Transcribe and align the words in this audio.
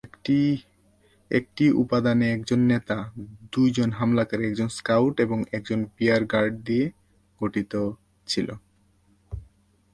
একটি 1.31 1.65
উপাদানে 1.73 2.27
একজন 2.31 2.59
নেতা, 2.65 2.97
দুইজন 3.51 3.89
হামলাকারী, 3.91 4.43
একজন 4.47 4.67
স্কাউট, 4.67 5.15
এবং 5.19 5.39
একজন 5.51 5.79
রিয়ার-গার্ড 5.99 6.53
দিয়ে 6.63 6.85
গঠিত 7.41 7.73
ছিল। 8.27 8.47